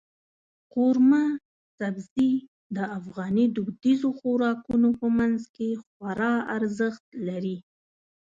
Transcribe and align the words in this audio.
قورمه 0.73 1.23
سبزي 1.77 2.31
د 2.75 2.77
افغاني 2.97 3.45
دودیزو 3.55 4.09
خوراکونو 4.19 4.89
په 4.99 5.07
منځ 5.17 5.39
کې 5.55 5.69
خورا 5.93 6.33
ارزښت 6.55 7.05
لري. 7.27 7.57